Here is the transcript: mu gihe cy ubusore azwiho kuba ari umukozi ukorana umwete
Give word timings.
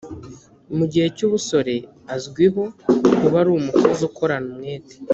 mu 0.77 0.85
gihe 0.91 1.07
cy 1.17 1.23
ubusore 1.27 1.75
azwiho 2.15 2.63
kuba 3.19 3.35
ari 3.41 3.49
umukozi 3.57 4.01
ukorana 4.09 4.47
umwete 4.53 4.95